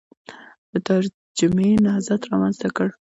[0.71, 2.89] د ترجمې نهضت رامنځته کړ